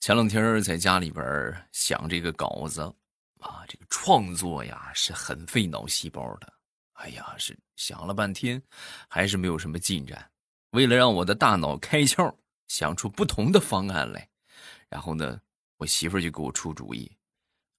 [0.00, 2.80] 前两天在家里边想这个稿子，
[3.38, 6.50] 啊，这个创作呀是很费脑细胞的。
[6.94, 8.60] 哎呀，是想了半天，
[9.08, 10.30] 还是没有什么进展。
[10.70, 12.34] 为了让我的大脑开窍，
[12.68, 14.26] 想出不同的方案来，
[14.88, 15.38] 然后呢，
[15.76, 17.10] 我媳妇就给我出主意：“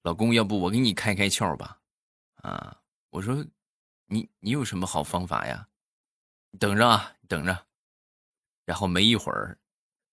[0.03, 1.79] 老公，要不我给你开开窍吧？”
[2.43, 2.79] 啊，
[3.09, 3.43] 我说
[4.05, 5.67] ：“你你有什么好方法呀？”
[6.59, 7.65] 等着啊，等着。
[8.63, 9.57] 然后没一会儿。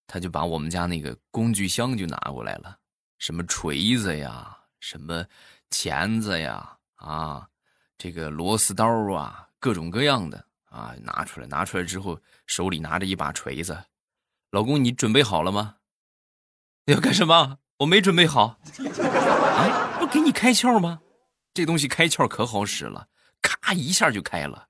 [0.09, 2.77] 他就把我们家那个工具箱就拿过来了，
[3.19, 5.25] 什么锤子呀，什么
[5.71, 7.47] 钳子呀，啊，
[7.99, 13.85] 这个螺丝刀啊，各种各样的啊，拿出来，拿出来之后，手里拿着一把锤子，
[14.51, 15.77] 老公，你准备好了吗？
[16.87, 17.59] 要干什么？
[17.77, 18.59] 我没准备好。
[19.05, 21.01] 啊，不给你开窍吗？
[21.53, 23.09] 这东西开窍可好使了，
[23.43, 24.68] 咔一下就开了。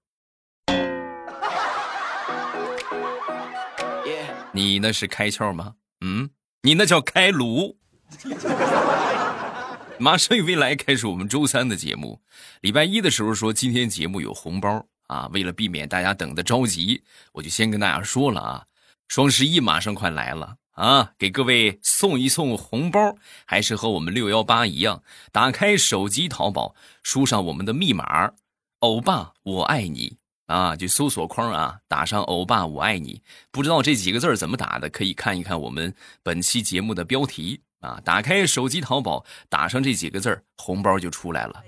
[4.58, 5.74] 你那是开窍吗？
[6.00, 6.30] 嗯，
[6.62, 7.78] 你那叫开颅。
[10.00, 12.20] 马上与未来开始我们周三的节目。
[12.62, 18.66] 礼拜一的时候说今天节目有红包啊，为了避免大家等的着急，我就先跟大家说了啊，
[19.06, 28.32] 双十一马上快来了啊，给各位送一送红包，还是和我们六幺八一样，打开手机淘宝，输上我们的密码，
[28.80, 30.17] 欧巴我爱你。
[30.48, 38.00] 啊，就搜索框啊，打上“欧巴我爱你”，不知道这几个字怎么打的，可以看一看我们本期节目的标题啊。
[38.02, 41.62] 打开手机淘宝，打上这几个字红包就出来了。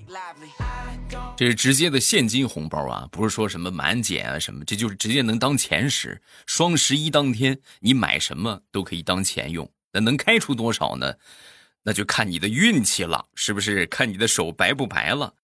[1.37, 6.23] 这是直接的现金红包啊，不是说什么满减啊什么，这就是直接能当钱使。
[6.47, 9.71] 双十一当天，你买什么都可以当钱用。
[9.93, 11.15] 那能开出多少呢？
[11.83, 13.85] 那就看你的运气了，是不是？
[13.87, 15.35] 看你的手白不白了。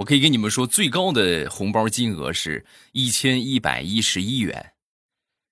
[0.00, 4.72] 我可以跟你们说，最高的红包金额是一千一百一十一元。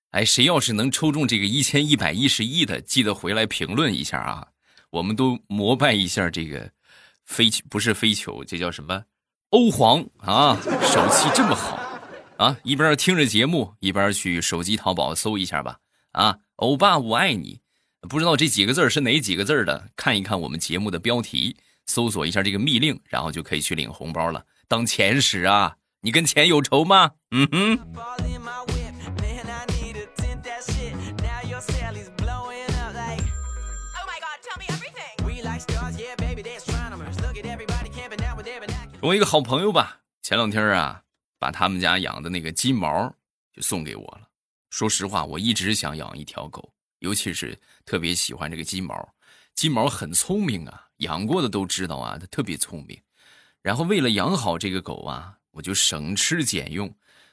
[0.09, 4.47] 哎，谁要是能抽中这个一千一百一十一的，记得回来评论一下啊！
[4.89, 6.67] 我们都膜拜一下这个
[7.25, 9.03] 飞球，不是飞球，这叫什么？
[9.51, 11.77] 欧皇啊，手气这么好
[12.39, 12.57] 啊！
[12.63, 15.77] 一边听着节目，一边去手机淘宝搜一下吧。
[16.13, 17.59] 啊，欧巴我爱你，
[18.09, 19.91] 不知道这几个字是哪几个字的？
[19.95, 21.55] 看一看我们节目的标题。
[21.89, 25.75] 搜索一下这个密令，然后就可以去领红包了，当钱使啊！
[26.01, 27.11] 你跟钱有仇吗？
[27.31, 27.79] 嗯哼。
[39.01, 41.01] 我一个好朋友吧，前两天啊，
[41.39, 43.11] 把他们家养的那个金毛
[43.51, 44.27] 就送给我了。
[44.69, 49.09] 说实话，我一直想养一条狗，尤其是特别喜欢这个金毛。
[49.55, 50.88] 金毛很聪明啊。
[50.99, 52.97] 养过的都知道啊，它特别聪明。
[53.61, 56.89] 然后为了养好这个狗啊，我就省吃俭用，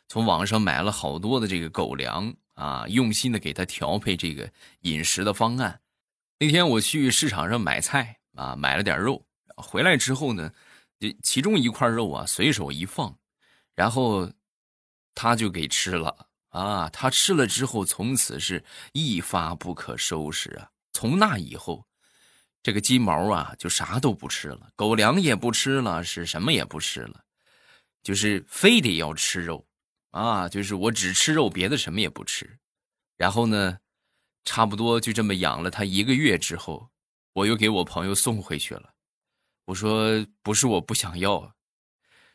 [0.09, 4.51] 从网上买了好多的这个狗粮啊，用心的给它调配这个
[4.81, 5.81] 饮食的方案。
[6.41, 9.25] 那天我去市场上买菜啊，买了点肉，
[9.57, 10.53] 回来之后呢，
[10.99, 13.17] 就其中一块肉啊，随手一放，
[13.77, 14.29] 然后
[15.15, 16.91] 它就给吃了啊。
[16.93, 20.69] 它吃了之后，从此是一发不可收拾啊。
[20.93, 21.86] 从那以后。
[22.67, 27.23] 这个金毛啊，就啥都不吃了，狗粮也不吃了，是什么也不吃了，
[28.03, 29.65] 就是非得要吃肉，
[30.11, 32.59] 啊，就是我只吃肉，别的什么也不吃。
[33.17, 33.79] 然后呢，
[34.45, 36.91] 差不多就这么养了它一个月之后，
[37.35, 38.95] 我又给我朋友送回去了。
[39.67, 41.55] 我说不是我不想要，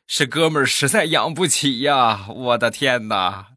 [0.08, 2.30] 是哥们儿实在养不起呀！
[2.30, 3.51] 我的天哪！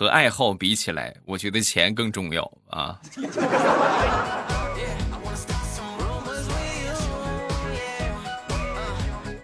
[0.00, 2.98] 和爱好比起来，我觉得钱更重要啊。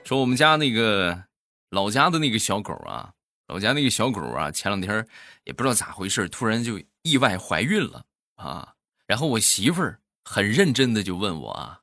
[0.03, 1.25] 说我们家那个
[1.69, 3.13] 老家的那个小狗啊，
[3.49, 5.07] 老家那个小狗啊，前两天
[5.45, 8.07] 也不知道咋回事，突然就意外怀孕了
[8.37, 8.73] 啊。
[9.07, 11.81] 然后我媳妇儿很认真的就问我啊，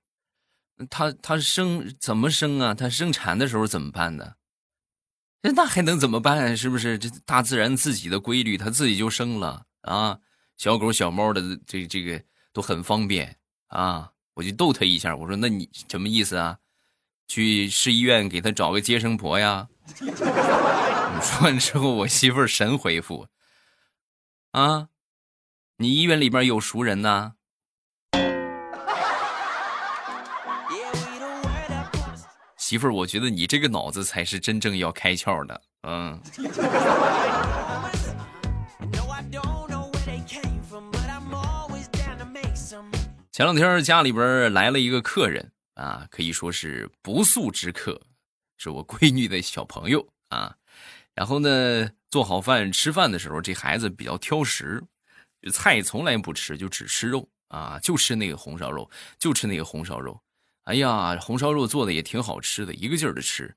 [0.90, 2.74] 她她生怎么生啊？
[2.74, 4.34] 她生产的时候怎么办呢？
[5.52, 6.56] 那还能怎么办？
[6.56, 10.20] 是不是这大自然自己的规律，它自己就生了啊？
[10.58, 12.24] 小狗小猫的这这个
[12.54, 13.38] 都很方便
[13.68, 14.12] 啊！
[14.36, 16.60] 我就逗他一下，我说：“那你什么意思啊？
[17.28, 19.68] 去市医院给他找个接生婆呀？”
[21.22, 23.28] 说完之后，我媳妇神回复
[24.54, 24.90] ：“啊，
[25.78, 27.34] 你医院里边有熟人呐？”
[32.74, 36.20] 媳妇儿，我觉得你这个脑子才是真正要开窍的，嗯。
[43.32, 48.02] 前两天家里边来了一个客人啊，可以说是不速之客，
[48.58, 50.56] 是我闺女的小朋友啊。
[51.14, 54.84] 然后呢，做好饭吃饭的时候，这孩子比较挑食，
[55.52, 58.90] 菜从来不吃，就只吃肉啊，就吃那个红烧肉，
[59.20, 60.20] 就吃那个红烧肉。
[60.64, 63.56] 哎呀，红烧肉做的也挺好吃的，一个劲儿的吃。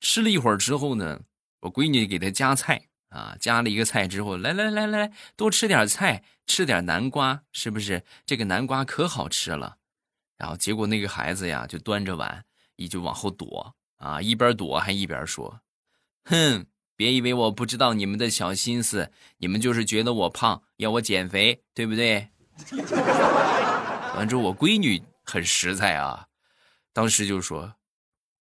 [0.00, 1.20] 吃了一会儿之后呢，
[1.60, 8.04] 我闺女给他夹菜啊，夹了一个菜之后，来来来来，多吃点菜，吃点南瓜，是不是？
[8.24, 9.76] 这个南瓜可好吃了。
[10.36, 12.44] 然后结果那个孩子呀，就端着碗，
[12.76, 15.60] 一就往后躲啊，一边躲还一边说
[16.30, 22.28] ：“哼，别以为我不知道你们的小心思，你们就是觉得我胖，要我减肥，对不对？”
[24.14, 26.27] 完之后，我闺女很实在啊，
[26.98, 27.76] 当时就说：“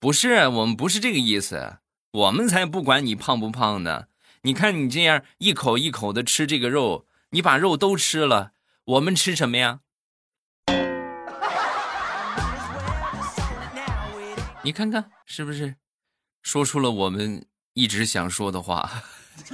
[0.02, 1.78] 不是，我们不是这个意思，
[2.10, 4.06] 我们才不管你胖不胖呢。
[4.42, 8.54] 你看你这样一口一口的吃这个肉，你把肉都吃了，
[8.86, 9.82] 我们吃什么呀？”
[14.66, 15.76] 你看看是不是，
[16.42, 19.04] 说出了我们一直想说的话。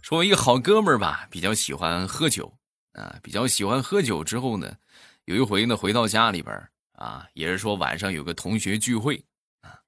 [0.00, 2.54] 说我一个好哥们儿吧，比较喜欢喝酒
[2.92, 4.24] 啊，比较喜欢喝酒。
[4.24, 4.76] 之后呢，
[5.24, 9.24] 有一回呢，回到家里边啊，也是说晚上有个同学聚会
[9.60, 9.78] 啊，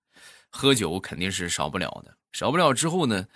[0.51, 2.73] 喝酒肯定是少不了的，少不了。
[2.73, 3.27] 之后呢，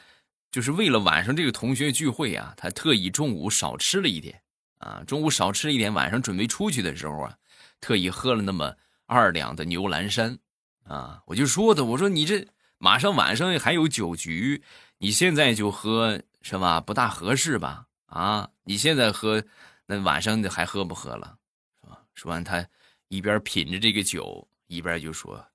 [0.50, 4.43] 就是为了晚上这个同学聚会啊，他特意中午少吃了一点。
[4.79, 7.37] 啊，中午少吃一点，晚上准备出去的时候啊，
[7.81, 8.76] 特意喝了那么
[9.06, 10.38] 二两的牛栏山，
[10.85, 12.47] 啊，我就说的，我说你这
[12.79, 14.62] 马上晚上还有酒局，
[14.99, 16.81] 你现在就喝是吧？
[16.81, 17.88] 不大合适吧？
[18.09, 19.43] 啊，你现在喝，
[19.87, 21.39] 那晚上还喝不喝了？
[21.81, 22.03] 是吧？
[22.15, 22.67] 说完，他
[23.09, 25.47] 一边品着这个酒，一边就说：“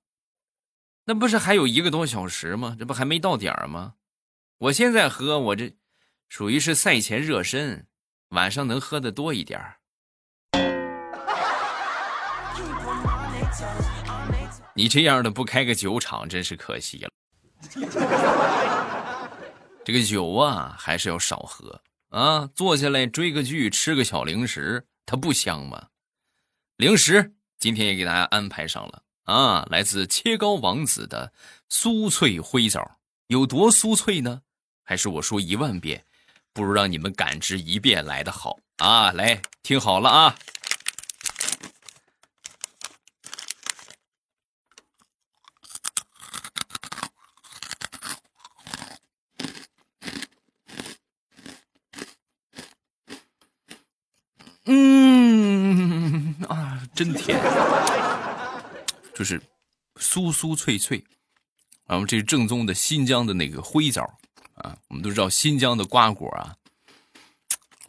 [1.06, 2.76] 那不是还有一个多小时吗？
[2.78, 3.94] 这不还没到点儿吗？
[4.58, 5.74] 我现在喝，我这
[6.28, 7.86] 属于是赛前热身。”
[8.30, 9.76] 晚上能喝的多一点儿。
[14.74, 17.10] 你这样的不开个酒厂真是可惜了。
[19.84, 21.80] 这个酒啊，还是要少喝
[22.18, 22.48] 啊。
[22.54, 25.88] 坐下来追个剧，吃个小零食，它不香吗？
[26.76, 31.32] 零食今天也给大家安排上了啊，来自切糕王子的
[31.70, 34.42] 酥脆灰枣，有多酥脆呢？
[34.82, 36.04] 还是我说一万遍？
[36.52, 39.10] 不如让你们感知一遍来的好啊！
[39.10, 40.36] 来听好了啊！
[54.66, 57.40] 嗯啊，真甜，
[59.14, 59.40] 就是
[59.96, 61.02] 酥酥脆脆，
[61.86, 64.02] 然后这是正宗的新疆的那个灰枣。
[64.54, 66.54] 啊，我们都知道新疆的瓜果啊，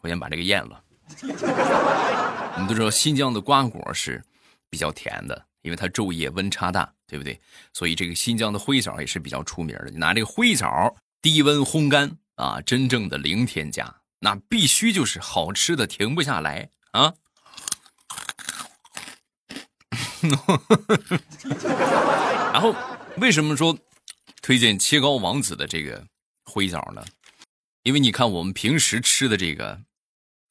[0.01, 0.81] 我先把这个咽了。
[1.21, 4.23] 我们都知道新疆的瓜果是
[4.67, 7.39] 比较甜的，因为它昼夜温差大，对不对？
[7.71, 9.91] 所以这个新疆的灰枣也是比较出名的。
[9.91, 17.13] 你拿这个灰枣低温烘干啊，真正的零添加，那必须就是好吃的停不下来啊。
[22.53, 22.75] 然后
[23.17, 23.77] 为什么说
[24.41, 26.05] 推荐切糕王子的这个？
[26.47, 27.03] 灰枣呢？
[27.81, 29.81] 因为你看我们平时吃的这个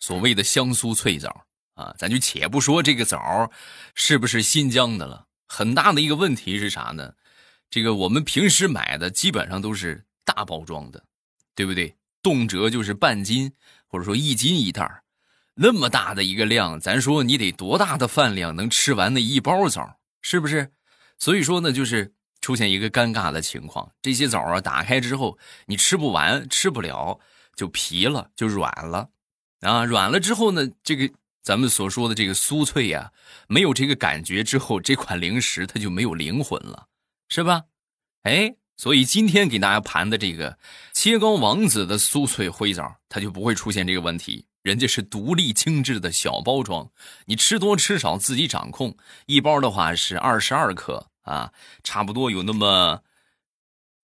[0.01, 3.51] 所谓的香酥脆枣啊，咱就且不说这个枣
[3.95, 7.15] 是不是新疆的了，很大的一个问题是啥呢？
[7.71, 11.05] 这个我们平时买的基本上都是大包装的，
[11.55, 11.95] 对不对？
[12.21, 13.53] 动辄就是半斤
[13.87, 15.04] 或者说一斤一袋
[15.55, 20.73] 那么大的一个量，咱说你得多大的饭量能吃完那一包枣，是不是？
[21.19, 22.13] 所以说呢，就是。
[22.41, 27.19] 出现一个尴尬的情况，这些枣啊打开之后，你吃不完，吃不了，
[27.57, 29.09] 就皮了，就软了，
[29.61, 31.11] 啊，软了之后呢，这个
[31.43, 33.11] 咱们所说的这个酥脆呀，
[33.49, 36.89] 没有这个感觉之后，这款零食它就没有灵魂了，
[37.31, 37.63] 是吧？
[38.25, 40.59] 哎，所以今天给大家盘的这个
[40.93, 46.91] 切糕王子的酥脆灰枣，它就不会出现这个问题，人家是独立精致的小包装，
[47.27, 51.11] 你吃多吃少自己掌控，一包的话是二十二克。
[51.25, 53.01] 啊，差不多有那么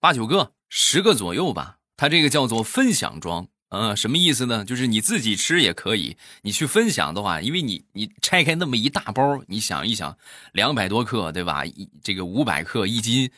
[0.01, 1.77] 八九个、十个左右吧。
[1.99, 4.65] 它这个叫做分享装，嗯，什么意思呢？
[4.65, 10.17] 就是你自己吃也可以，你去分享的话，因为你你拆开那么一大包，你想一想，
[10.55, 11.67] 两百多克，对吧？
[11.67, 13.31] 一这个五百克一斤，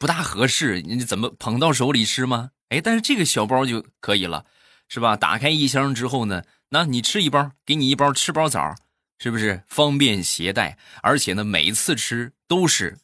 [0.00, 2.52] 不大合适，你怎么捧到手里吃吗？
[2.70, 4.46] 哎，但是这个小包就可以了，
[4.88, 5.14] 是吧？
[5.14, 8.74] 打开一箱之后呢，那你吃一包，给你一包吃包枣。
[9.22, 10.78] 是不是方便携带？
[11.02, 12.96] 而且呢，每次吃都是，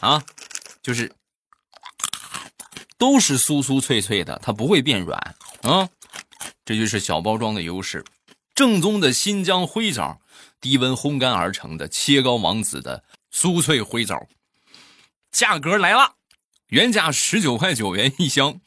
[0.00, 0.22] 啊，
[0.82, 1.10] 就是
[2.98, 5.18] 都是酥酥脆脆的，它不会变软
[5.62, 5.88] 啊。
[6.66, 8.04] 这就是小包装的优势。
[8.54, 10.20] 正宗的新疆灰枣，
[10.60, 14.28] 低温烘干而成的切糕王子的酥脆灰枣，
[15.32, 16.16] 价格来了，
[16.68, 18.60] 原价十九块九元一箱，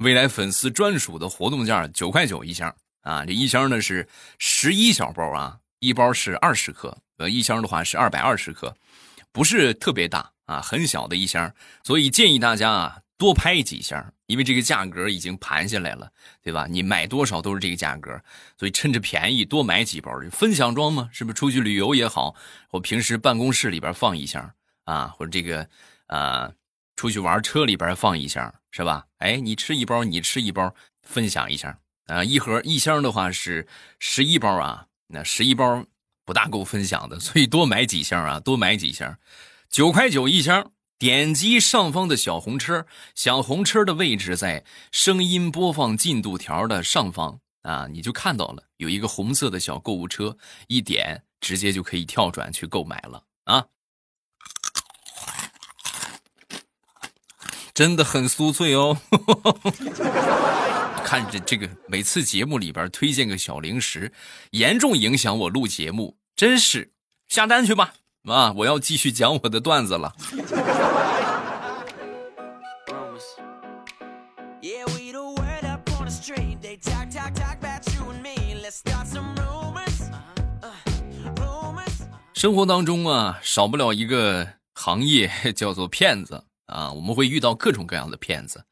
[0.00, 3.24] 未来粉丝专属的活动价九块九一箱啊！
[3.24, 4.06] 这一箱呢是
[4.38, 8.76] 十一小包啊，一包是二十克，呃，一箱的话是二百二十克，
[9.32, 16.10] 不是特别大啊，很小的一箱，所以建议大家啊多拍几箱，因为这个价格已经盘下来了，
[16.42, 16.66] 对吧？
[16.68, 18.20] 你买多少都是这个价格，
[18.58, 21.34] 所以趁着便宜多买几包，分享装嘛，是不是？
[21.34, 22.34] 出去旅游也好，
[22.72, 24.52] 我平时办公室里边放一箱
[24.84, 25.66] 啊，或者这个。
[26.08, 26.52] 啊，
[26.96, 29.06] 出去玩车里边放一箱是吧？
[29.18, 32.24] 哎，你吃一包，你吃一包，分享一下啊。
[32.24, 35.84] 一盒一箱的话是十一包啊，那十一包
[36.24, 39.18] 不大够分享的，所以多买几箱啊， 多买几箱。
[39.68, 50.36] 九块九一箱，点击上方的小红车，小红车的位置在声音播放进度条的上方啊，你就看到了有一个红色的小购物车，
[50.68, 53.66] 一点直接就可以跳转去购买了啊。
[57.76, 58.96] 真的很酥脆哦，
[61.04, 64.10] 看着这个每次节目里边推荐个小零食，
[64.52, 66.92] 严重影响我录节目，真是。
[67.28, 67.92] 下单去吧。
[68.24, 68.54] 啊！
[68.56, 70.14] 我要继续讲我的段子了。
[82.32, 86.45] 生活当中啊，少不了一个行业 叫做骗子。
[86.66, 88.64] 啊，我们会遇到各种各样的骗子。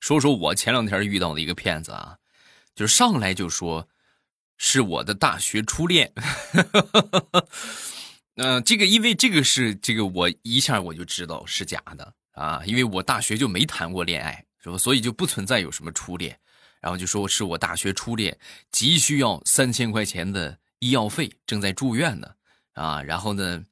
[0.00, 2.18] 说说我前两天遇到的一个骗子啊，
[2.74, 3.88] 就上来就说
[4.56, 6.12] 是我的大学初恋。
[8.36, 14.76] 嗯， 这个因为这个是这个我一下我就知道是假的啊，因为我大学就没谈过恋爱，是吧？
[14.76, 16.38] 所以就不存在有什么初恋。
[16.80, 18.36] 然后就说是我大学初恋，
[18.72, 22.28] 急需要三千块钱的医药费，正在住院呢。
[22.72, 23.64] 啊，然后呢，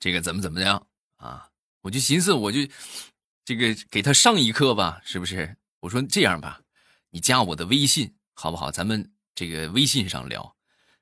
[0.00, 0.84] 这个怎么怎么样
[1.18, 1.47] 啊？
[1.82, 2.60] 我就寻思，我就
[3.44, 5.56] 这个给他上一课吧，是不是？
[5.80, 6.60] 我说这样吧，
[7.10, 8.70] 你加我的微信好不好？
[8.70, 10.56] 咱们这个微信上聊，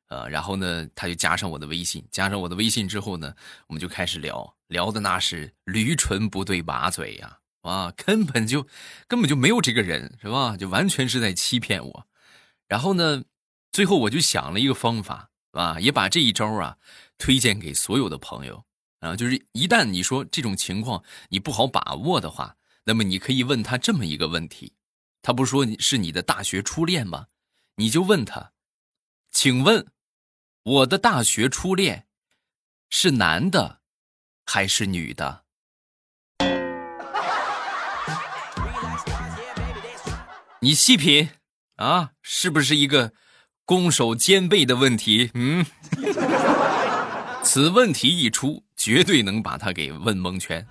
[0.08, 3.34] 呃，然后呢，他就加上我的微信，加上我的微信之后呢，
[3.68, 8.66] 我们就开始聊，聊的那是驴唇不对马嘴呀，啊，根本就
[9.08, 10.56] 根本就没有这个人，是吧？
[10.58, 12.06] 就完全是在欺骗我。
[12.68, 13.24] 然后呢，
[13.72, 16.76] 最后我就想了一个方法，啊，也把这一招啊
[17.16, 18.65] 推荐给所有的朋友。
[19.06, 24.74] 啊，就是一旦你说这种情况你不好把握的话，那么你可以问他这么一个问题，
[25.22, 27.26] 他不说是你的大学初恋吗？
[27.76, 28.52] 你就问他，
[29.30, 29.86] 请问
[30.62, 32.06] 我的大学初恋
[32.90, 33.80] 是男的
[34.44, 35.44] 还是女的？
[40.60, 41.28] 你细品
[41.76, 43.12] 啊，是不是一个
[43.64, 45.30] 攻守兼备的问题？
[45.34, 45.64] 嗯。
[47.44, 50.66] 此问题一出，绝对能把他给问蒙圈。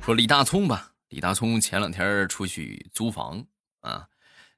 [0.00, 3.44] 说李大聪吧，李大聪前两天出去租房
[3.80, 4.06] 啊，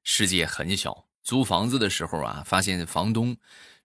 [0.05, 1.07] 世界很小。
[1.23, 3.37] 租房子的时候啊，发现房东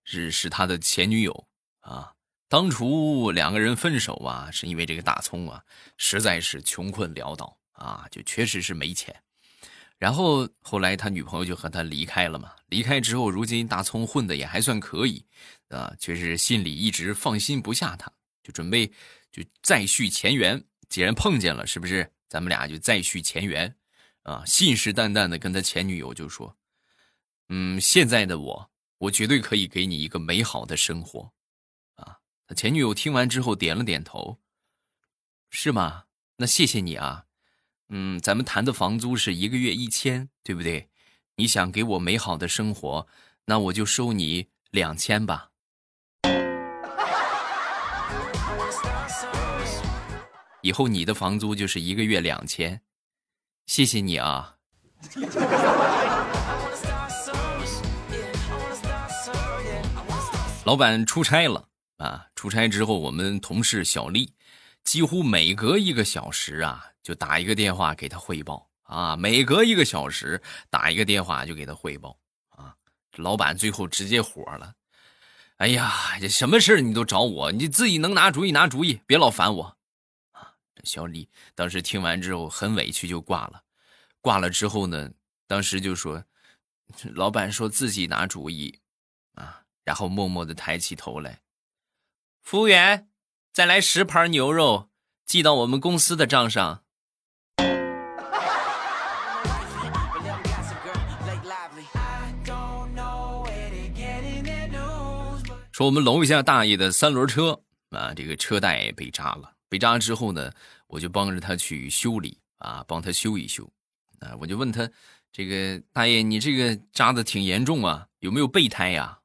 [0.03, 1.47] 是是他的前女友
[1.79, 2.13] 啊。
[2.47, 5.61] 当初两个人分手啊，是因为这个大葱啊，
[5.97, 9.15] 实在是穷困潦倒啊，就确实是没钱。
[9.97, 12.51] 然后后来他女朋友就和他离开了嘛。
[12.67, 15.25] 离开之后，如今大葱混的也还算可以，
[15.69, 18.11] 啊，却是心里一直放心不下他，
[18.43, 18.85] 就准备
[19.31, 20.61] 就再续前缘。
[20.89, 23.73] 既然碰见了，是不是咱们俩就再续前缘？
[24.23, 26.57] 啊，信誓旦旦的跟他前女友就说
[27.49, 31.33] ：“嗯，现在的我，我绝对可以给你一个美好的生活。”
[31.95, 34.39] 啊，他前女友听完之后点了点头
[35.51, 36.05] ：“是吗？
[36.37, 37.25] 那谢谢你啊。”
[37.89, 40.89] 嗯，咱们谈的房租是一个月一千，对不对？
[41.35, 43.07] 你想给我美好的生活，
[43.45, 45.49] 那我就收你两千吧。
[50.61, 52.81] 以后你的房租就是一个月两千，
[53.65, 54.55] 谢谢你啊。
[60.65, 62.27] 老板出差了啊！
[62.35, 64.33] 出差之后，我们同事小丽
[64.83, 66.89] 几乎每隔一个小时啊。
[67.03, 72.73] 就打一个电话给他汇报啊，每隔一个小时打一个电话就给他汇报啊。
[73.17, 74.73] 老板最后直接火了，
[75.57, 79.77] 哎呀，这什么事你都找我，你自己能拿主意拿主意，别老烦我
[80.31, 80.53] 啊。
[80.85, 83.61] 小李当时听完之后很委屈就挂了，
[84.21, 85.11] 挂了之后呢，
[85.45, 86.23] 当时就说，
[87.15, 88.79] 老板说自己拿主意
[89.33, 91.41] 啊，然后默默的抬起头来，
[92.41, 93.09] 服务员，
[93.53, 94.89] 再来十盘牛肉，
[95.27, 96.81] 寄到我们公司的账上。
[105.71, 109.53] 说我们楼下大爷的三轮车啊，这个车带被扎了。
[109.69, 110.51] 被扎之后呢，
[110.87, 113.71] 我就帮着他去修理啊，帮他修一修。
[114.17, 114.89] 啊，我就问他，
[115.31, 119.19] 这个大爷，你这个扎的挺严重啊，有没有备胎呀？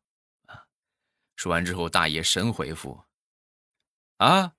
[0.45, 0.65] 啊，
[1.37, 3.01] 说完之后，大爷神回复：
[4.19, 4.55] 啊，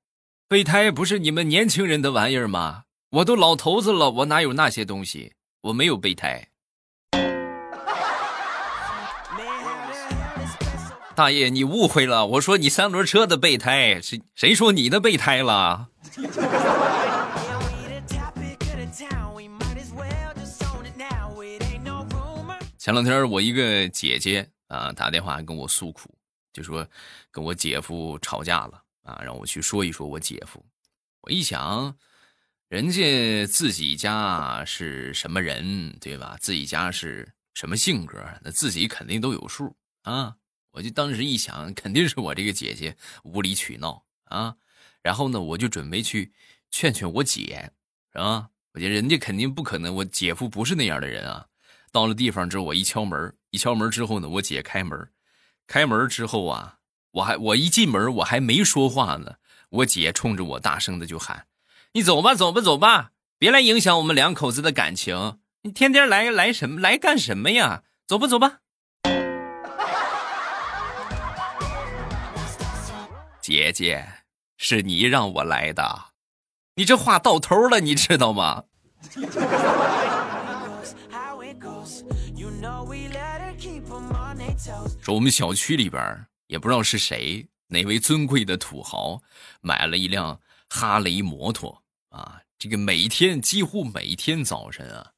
[0.48, 2.84] 备胎不是你们年轻人的玩意儿吗？
[3.10, 5.34] 我都老头子了，我哪有那些东西？
[5.64, 6.48] 我没有备胎。
[11.14, 15.90] 大爷，你误会了，我说你三轮车的备胎，谁谁说你的备胎了？
[22.78, 26.10] 前两天我一个姐姐啊打电话跟我诉苦，
[26.54, 26.88] 就说
[27.30, 30.64] 跟我姐夫吵架了啊，让我去说一说我姐夫。
[31.22, 31.98] 我一想，
[32.68, 36.38] 人家自己家是什么人，对吧？
[36.40, 40.36] 自己家是什么性格，那自己肯定都有数啊。
[40.72, 44.56] 我就当时一想，肯定是我这个姐姐无理取闹啊，
[45.02, 46.32] 然后呢，我就准备去
[46.70, 47.72] 劝劝我姐，
[48.14, 48.50] 是吧？
[48.74, 51.48] 我觉得人家肯定不可能，我姐夫不是那样的人啊。
[51.92, 55.12] 到了地方之后，我一敲门，一敲门之后呢，我姐开门，
[55.66, 56.79] 开门之后啊，
[57.12, 59.36] 我还我一进门，我还没说话呢，
[59.70, 61.48] 我姐冲着我大声的就喊
[61.94, 67.84] ：“你走吧，走吧，走吧，别来影响我们两口子的感情，你天天来来什么来干什么呀？
[68.08, 68.60] 走吧，走吧。”
[73.42, 74.08] 姐姐，
[74.58, 76.12] 是你让我来的，
[76.76, 78.66] 你这话到头了，你知道吗？
[85.02, 89.22] 说我们小区里边也不知道是谁，哪位尊贵的土豪
[89.62, 92.42] 买了一辆哈雷摩托啊！
[92.58, 95.14] 这个每天几乎每天早晨啊，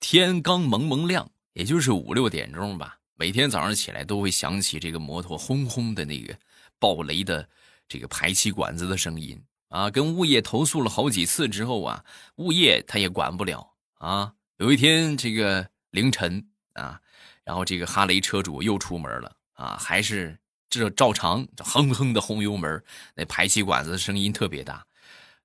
[0.00, 6.36] 天刚蒙蒙亮，也就是五六点钟吧，每天早上起来都会响起这个摩托轰轰的那个。
[6.78, 7.46] 爆雷的
[7.86, 12.02] 这个排气管子的声音啊，跟物业投诉了好几次之后啊，
[12.36, 14.32] 物业他也管不了啊。
[14.56, 16.98] 有一天这个凌晨啊，
[17.44, 20.38] 然后这个哈雷车主又出门了啊，还是
[20.70, 22.82] 这照常这哼哼的轰油门，
[23.14, 24.86] 那排气管子的声音特别大。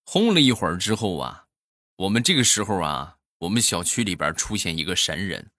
[0.04, 1.46] 轰了一会儿之后啊，
[1.98, 5.52] 我们这个时候啊，我们小区里边出现一个神人，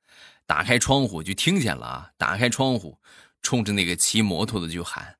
[0.47, 2.99] 打开窗户就听见了啊，打开窗户，
[3.43, 5.17] 冲着那个骑摩托的就喊。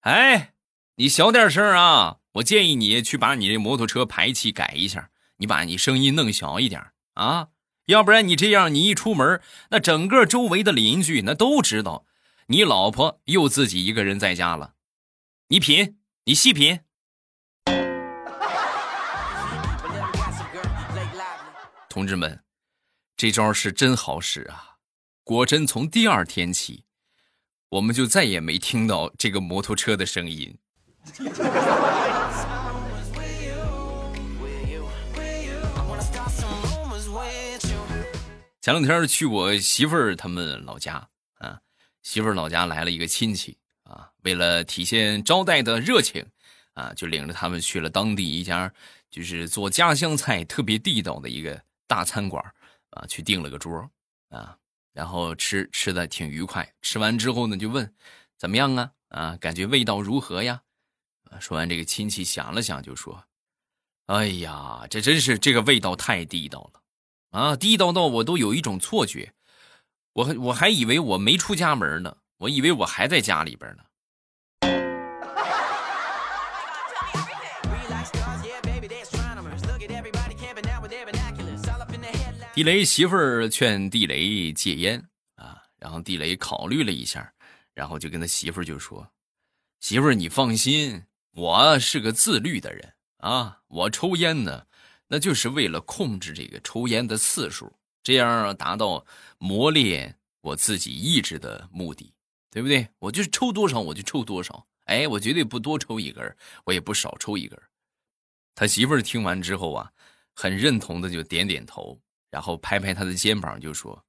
[0.00, 0.54] 哎，
[0.96, 2.18] 你小点声啊！
[2.34, 6.82] 我建议你去把你这摩托车排气改一下，你把你声音弄小一点
[7.12, 7.48] 啊，
[7.86, 12.06] 要不然你这样，你一出门，那整个周围的邻居那都知道
[12.46, 14.74] 你老婆又自己一个人在家了。
[15.48, 16.80] 你品，你细品。
[21.88, 22.42] 同志们，
[23.16, 24.76] 这招是真好使啊！
[25.22, 26.84] 果真从第二天起。
[27.68, 30.58] 我们就再也没听到这个摩托车的声音。
[38.60, 41.08] 前两天去我媳妇儿他们老家，
[42.02, 46.26] 媳妇儿老家来了一个亲戚啊，为了体现招待的热情
[46.74, 48.72] 啊，就领着他们去了当地一家
[49.10, 52.42] 就是做家乡菜特别地道的一个大餐馆
[52.90, 53.90] 啊，去订了个桌
[54.28, 54.58] 啊。
[54.92, 57.94] 然后吃吃的挺愉快，吃完之后呢，就问
[58.36, 58.92] 怎么样啊？
[59.08, 60.60] 啊，感觉味道如何呀？
[61.40, 63.24] 说完这个亲戚想了想，就说
[64.04, 66.82] ：“哎呀，这真是这个味道太地道了，
[67.30, 69.32] 啊，地道到我都有一种错觉，
[70.14, 73.82] 我我还以为我没出家门呢，我以为我还在家里边呢。”
[82.54, 85.02] 地雷媳妇儿劝地雷戒烟
[85.36, 87.32] 啊，然后地雷考虑了一下，
[87.72, 89.10] 然后就跟他媳妇儿就说
[89.80, 94.66] ：“媳妇儿，你放心，我是个自律的人啊，我抽烟呢，
[95.08, 97.72] 那就是为了控制这个抽烟的次数，
[98.02, 99.04] 这样达到
[99.38, 102.12] 磨练我自己意志的目的，
[102.50, 102.88] 对不对？
[102.98, 107.58] 我就是抽多少我就抽多少，哎，我绝对不多抽一根，我也不少抽一根。”
[108.54, 109.92] 他媳妇儿听完之后啊，
[110.34, 112.00] 很认同的就点点头。
[112.30, 114.06] 然后拍拍他的肩膀，就说：“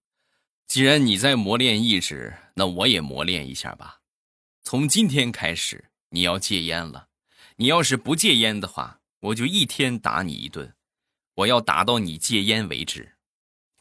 [0.66, 4.00] 既然你在磨练意志，那我也磨练一下吧。
[4.62, 7.10] 从今天开始，你要戒烟了。
[7.58, 10.74] 你要是不戒烟的话，我就一天打你一顿，
[11.36, 13.18] 我要打到你戒烟为止，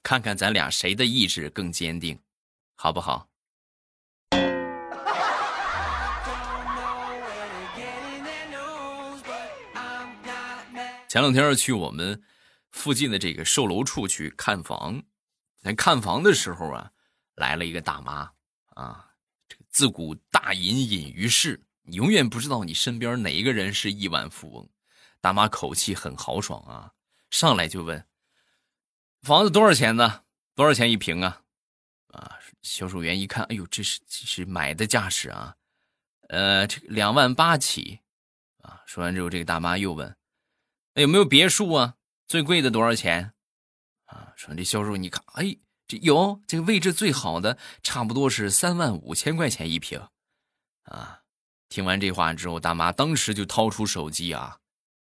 [0.02, 2.18] 看看咱俩谁的意志更坚定，
[2.74, 3.28] 好不好？”
[11.08, 12.22] 前两天去我们。
[12.72, 15.02] 附近的这个售楼处去看房，
[15.60, 16.90] 在看房的时候啊，
[17.34, 18.32] 来了一个大妈
[18.70, 19.10] 啊，
[19.68, 24.66] 自古大隐隐于市，你永远不知道你身边哪一个人是亿万富翁。
[25.20, 26.92] 大妈口气很豪爽啊，
[27.28, 28.02] 上来就问
[29.22, 30.22] ：“房子多少钱呢？
[30.54, 31.42] 多少钱一平啊？”
[32.12, 35.56] 啊，销售员一看，哎呦，这是这是买的架势啊，
[36.28, 38.00] 呃，这两万八起。
[38.62, 40.16] 啊，说完之后，这个大妈又问
[40.94, 41.96] ：“那有没有别墅啊？
[42.28, 43.32] 最贵的多少钱？”
[44.06, 45.56] 啊，说这销售你看，哎。
[45.88, 50.00] 这有这个位置最好的，差不多是三万五千块钱一平，
[50.84, 51.20] 啊！
[51.68, 54.58] 听完这话之后，大妈当时就掏出手机啊，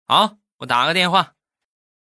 [0.06, 1.33] 好，我打个电话。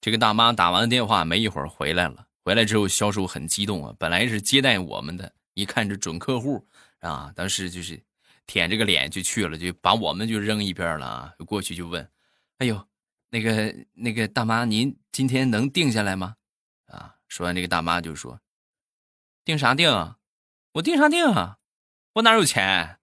[0.02, 6.66] 这个大妈打完电话没一会儿回来了，回来之后销售很激动啊，本来是接待我们的，一看这准客户
[7.00, 8.02] 啊，当时就是
[8.48, 12.10] 舔着个脸就去了，就把我们就扔一边了啊，过去就问，
[12.60, 12.88] 哎呦，
[13.30, 16.36] 那个那个大妈，您今天能定下来吗？
[16.88, 18.40] 啊，说完这个大妈就说。
[19.46, 20.16] 定啥定？
[20.74, 21.58] 我定啥定啊？
[22.14, 23.00] 我哪有钱？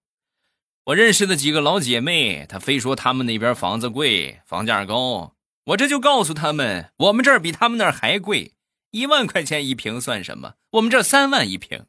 [0.85, 5.36] 我认识的几个老姐妹，她非说他们那边房子贵，房价高。
[5.67, 8.53] 我这就告诉他们，我们这儿比他们那儿还贵，
[8.91, 10.53] 一万块钱一平算什么？
[10.71, 11.87] 我们这三万一平。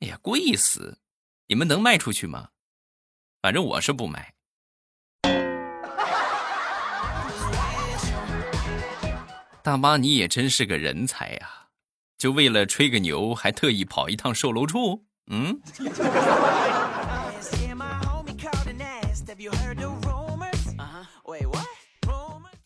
[0.00, 0.98] 哎呀，贵死！
[1.48, 2.48] 你们能卖出去吗？
[3.42, 4.32] 反正我是不买。
[9.62, 11.66] 大妈，你也真是个人才呀！
[12.16, 15.04] 就为了吹个牛，还特意跑一趟售楼处？
[15.26, 15.60] 嗯。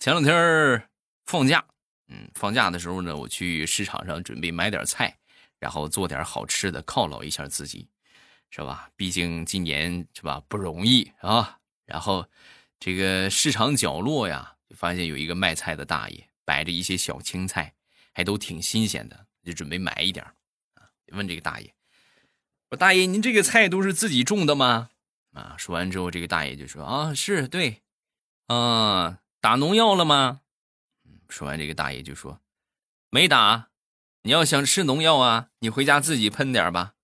[0.06, 0.88] 前两天
[1.24, 1.64] 放假，
[2.06, 5.12] 嗯，放假的时候呢，我去市场上准备买点菜，
[5.58, 7.88] 然后做点好吃的犒劳一下自己，
[8.50, 8.88] 是吧？
[8.94, 11.58] 毕竟今年是吧不容易啊。
[11.86, 12.24] 然后
[12.78, 17.74] 这个市场角落呀，就发现有一个卖菜的大爷摆着一些小青菜，
[18.14, 19.26] 还都挺新鲜的。
[19.42, 20.24] 就准备买一点
[20.74, 20.86] 啊！
[21.08, 21.74] 问这个大爷
[22.70, 24.90] ：“我大爷，您这个菜都是自己种的吗？”
[25.34, 27.82] 啊，说完之后，这个大爷就说：“啊，是对，
[28.46, 30.40] 啊，打农药了吗？”
[31.30, 32.40] 说完，这个大爷就说
[33.10, 33.68] ：“没打。
[34.22, 36.94] 你要想吃农药啊，你回家自己喷点吧。”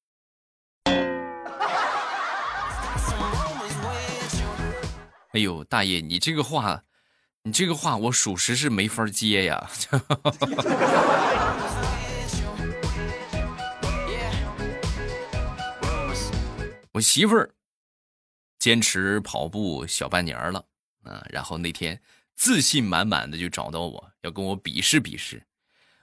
[5.35, 6.83] 哎呦，大爷，你这个话，
[7.45, 9.71] 你这个话，我属实是没法接呀。
[16.91, 17.55] 我媳妇儿
[18.59, 20.65] 坚持跑步小半年了
[21.05, 22.03] 啊，然后那天
[22.43, 25.47] 自信满满的就找到我要跟我比试比试，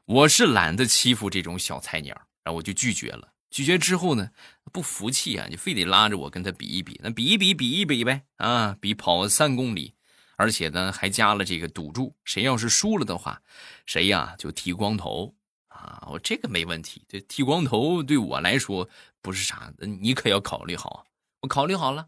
[0.06, 3.34] 我是懒得欺负这种小菜鸟，然后我就拒绝了。
[3.50, 4.32] 拒绝之后呢，
[4.72, 9.96] 不服气啊，就非得拉着我跟他比一比，那比一比，比一比呗啊，比跑三公里，
[10.38, 13.42] 而且呢还加了这个赌注，谁要是输了的话，
[13.86, 15.36] 谁呀就剃光头。
[15.68, 17.04] 啊，我这个没问题。
[17.10, 18.90] 这剃光头对我来说
[19.22, 21.06] 不是啥，你可要考虑好。
[21.42, 22.08] 我考虑好了，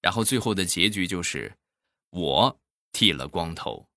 [0.00, 1.56] 然后最后的结局就是
[2.10, 2.60] 我
[2.92, 3.88] 剃了光头。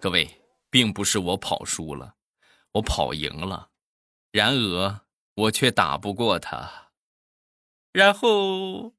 [0.00, 2.14] 各位，并不是我跑输了，
[2.72, 3.70] 我跑赢了，
[4.30, 5.00] 然而
[5.34, 6.90] 我却打不过他。
[7.92, 8.92] 然后，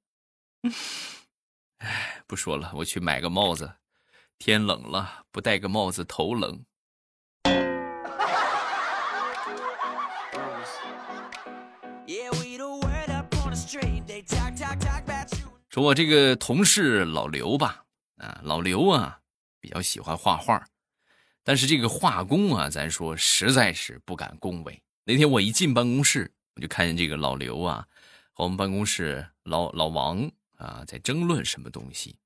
[1.77, 3.75] 哎，不说了，我去买个帽子。
[4.37, 6.65] 天冷了，不戴个帽子头冷。
[15.79, 17.85] 我这个同事老刘吧，
[18.17, 19.19] 啊，老刘啊，
[19.59, 20.67] 比较喜欢画画，
[21.43, 24.81] 但是这个画工啊，咱说实在是不敢恭维。
[25.05, 27.87] 那天我一进办公室，我就看见这个老刘啊，
[28.33, 32.17] 和我们办公室老老王啊，在争论什么东西。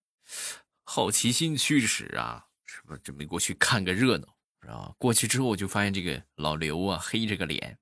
[0.83, 4.27] 好奇心驱使啊，是不是准备过去看个热闹？
[4.61, 4.93] 是吧？
[4.97, 7.77] 过去之后，我就发现这个老刘啊，黑着个脸，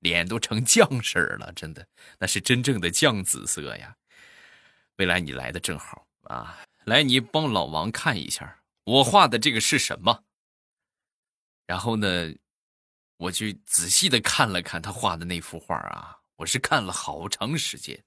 [0.00, 1.86] 脸都成酱色了，真的，
[2.18, 3.96] 那是真正的酱紫色呀。
[4.96, 10.24] 未来你来的正好啊，来，你帮老王看一下我画的这个是什么。
[11.66, 12.34] 然后呢，
[13.16, 18.04] 我去仔细的看了看他画的那幅画啊，我是看了好长时间。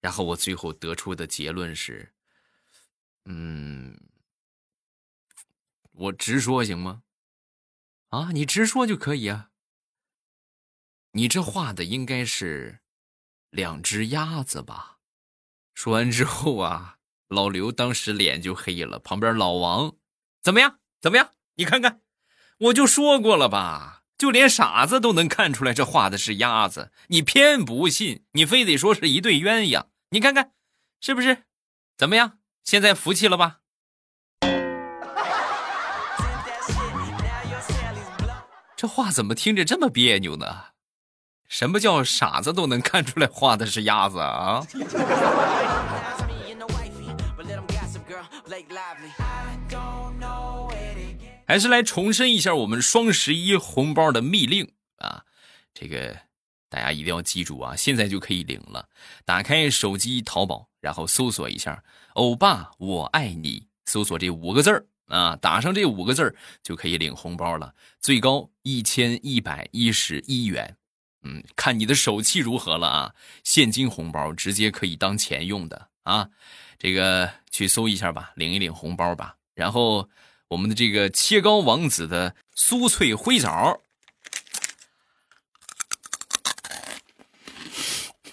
[0.00, 2.12] 然后我最后得出的结论是，
[3.24, 3.98] 嗯，
[5.92, 7.02] 我直说行吗？
[8.10, 9.50] 啊，你直说就可以啊。
[11.12, 12.80] 你这画的应该是
[13.50, 14.95] 两只鸭子吧？
[15.76, 16.96] 说完之后啊，
[17.28, 18.98] 老刘当时脸就黑了。
[18.98, 19.94] 旁边老王，
[20.42, 20.78] 怎么样？
[21.02, 21.32] 怎么样？
[21.56, 22.00] 你看看，
[22.60, 29.88] 我就说过了吧，就连傻子都能看出来这画的是鸭子，你偏不信，你非得说是一对鸳鸯。
[30.08, 30.52] 你看看，
[30.98, 31.44] 是不是？
[31.98, 32.38] 怎么样？
[32.64, 33.58] 现在服气了吧？
[38.74, 40.68] 这话怎么听着这么别扭呢？
[41.48, 44.66] 什么叫傻子都能看出来画的是鸭子啊？
[51.46, 55.22] 还是来重申一下我们双十一红包的密令啊！
[55.72, 56.16] 这个
[56.68, 57.76] 大家一定要记住啊！
[57.76, 58.88] 现在就可以领了。
[59.24, 70.76] 打开手机淘宝，然后搜索一下“欧巴我爱你”，搜索这五个字儿啊，打上这五个字儿就可以领红包了，最高一千一百一十一元。
[71.26, 73.14] 嗯，看你的手气如何了啊！
[73.42, 76.28] 现金红包直接可以当钱用的啊！
[76.78, 80.08] 这个去搜一下吧，领一领红包吧，然后。
[80.50, 83.80] 我们的这个切糕王子的酥脆灰枣，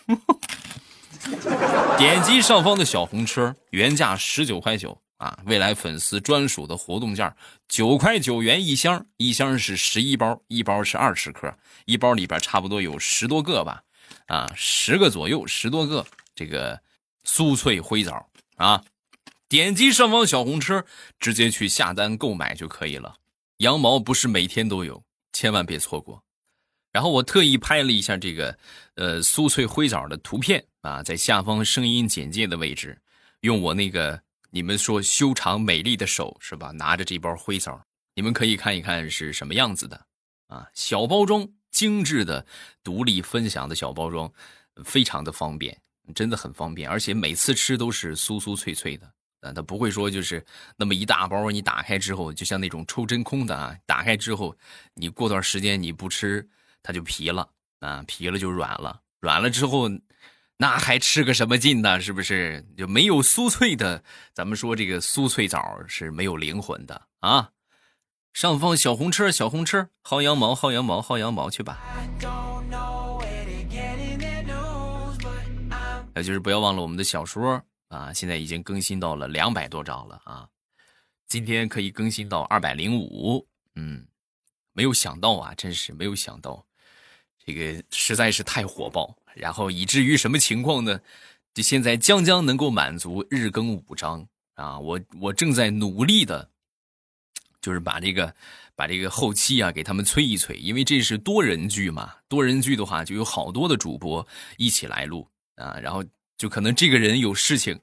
[1.98, 7.34] 点击上方的小红车，原价十九块九啊，未来粉丝专属的活动价，
[7.70, 13.82] 九块九元一箱，一箱是十一包，一包是二十克，一包里边差不多有十多个吧，
[14.28, 16.06] 啊，十个左右，十多个
[16.36, 16.78] 这个
[17.24, 18.84] 酥脆灰枣啊。
[19.48, 20.84] 点击上方小红车，
[21.20, 23.16] 直接去下单购买就可以了。
[23.58, 26.22] 羊毛不是每天都有，千万别错过。
[26.92, 28.58] 然后我特意拍了一下这个，
[28.96, 33.00] 呃，酥脆灰枣的图片啊，在下方声音简介的位置，
[33.40, 34.22] 用我那个
[34.56, 36.70] 你们说修长美丽的手是吧？
[36.70, 40.00] 拿着这包灰枣，你们可以看一看是什么样子的
[40.46, 40.70] 啊。
[40.76, 42.46] 小包装，精致的
[42.84, 44.32] 独立分享的小包装，
[44.86, 45.76] 非常的方便，
[46.14, 49.12] 真的很方便，而且每次吃都是酥酥脆脆的。
[49.40, 50.46] 啊，它不会说就是
[50.78, 54.56] 那么一大包，你打开之后就像那种抽真空的啊，打开之后
[54.94, 56.48] 你过段时间你不吃，
[56.84, 59.90] 它就皮了啊，皮了就软了，软了之后
[60.58, 62.00] 那还吃个什么劲呢？
[62.00, 62.66] 是不是？
[62.78, 67.52] 就没有酥脆的，咱们说这个酥脆枣是没有灵魂的啊。
[68.34, 71.80] 上方小红车，小红车，薅羊毛，薅羊毛，薅羊毛去吧。
[76.16, 77.62] 那就是不要忘了我们的小说。
[77.90, 80.50] 啊，现在已经更新到了两百多章了啊！
[81.28, 84.08] 今天可以更新到二百零五，嗯，
[84.72, 86.66] 没有想到啊，真是没有想到，
[87.46, 91.00] 这个实在是太火爆，然后以至于什么情况呢？
[91.54, 94.80] 就现在将将能够满足日更五章啊！
[94.80, 96.50] 我我正在努力的，
[97.62, 98.36] 就是把这个
[98.76, 106.04] 把这个后期啊给他们催一催，因为这是多人剧嘛，多人剧的话就有好多的主播一起来录啊，然后。
[106.36, 107.80] 就可能这个人有事情，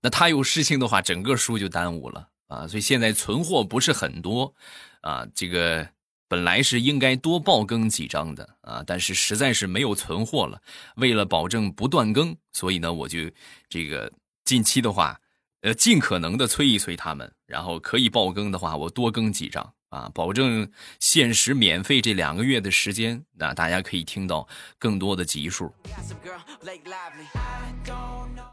[0.00, 2.66] 那他有事情的话，整个书就耽误了啊！
[2.66, 4.54] 所以现在存货不是很多，
[5.02, 5.86] 啊，这个
[6.28, 10.60] 本来是应该多爆更几章的啊，但是实在是没有存货了。
[10.96, 13.20] 为了保证不断更，所以呢，我就
[13.68, 14.12] 这个
[14.44, 15.18] 近期的话，
[15.62, 19.72] 呃，尽可能的催一催他们，然后可以爆更的话，我多更几章。
[19.88, 24.46] 啊，保证限时免费这两个月的时间，那大家可以听到
[24.78, 25.72] 更多的集数。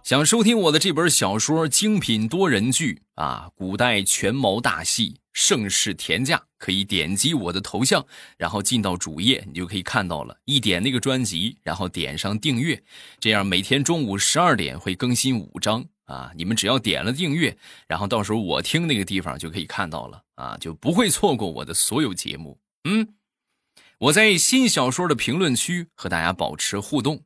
[0.05, 8.05] 想收听我的这本小说精品多人剧啊，古代权谋大戏，盛世田价，可以点击我的头像，
[8.37, 10.37] 然后进到主页，你就可以看到了。
[10.45, 12.79] 一点那个专辑，然后点上订阅，
[13.19, 15.83] 这样每天中午十二点会更新五章。
[16.03, 22.59] 啊，你们只要点了订阅，然后到时候我听那个地方就可以看到了啊，就不会错过我的所有节目。
[22.83, 23.15] 嗯，
[23.97, 27.23] 我在新小说的评论区和大家保持互动，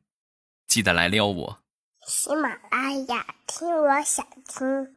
[0.66, 1.60] 记得来撩我。
[2.10, 4.96] 喜马拉雅听，我想听。